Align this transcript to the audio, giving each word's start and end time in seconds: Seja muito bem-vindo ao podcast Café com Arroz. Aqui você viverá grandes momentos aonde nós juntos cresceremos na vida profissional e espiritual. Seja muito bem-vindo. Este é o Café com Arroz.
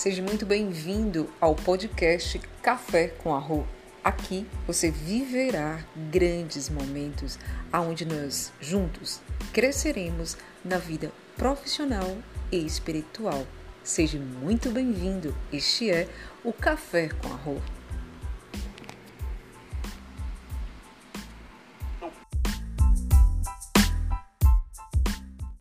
Seja 0.00 0.22
muito 0.22 0.46
bem-vindo 0.46 1.28
ao 1.38 1.54
podcast 1.54 2.40
Café 2.62 3.08
com 3.08 3.34
Arroz. 3.34 3.66
Aqui 4.02 4.46
você 4.66 4.90
viverá 4.90 5.84
grandes 6.10 6.70
momentos 6.70 7.38
aonde 7.70 8.06
nós 8.06 8.50
juntos 8.62 9.20
cresceremos 9.52 10.38
na 10.64 10.78
vida 10.78 11.12
profissional 11.36 12.16
e 12.50 12.64
espiritual. 12.64 13.46
Seja 13.84 14.18
muito 14.18 14.70
bem-vindo. 14.70 15.36
Este 15.52 15.90
é 15.90 16.08
o 16.42 16.50
Café 16.50 17.10
com 17.22 17.28
Arroz. 17.34 17.79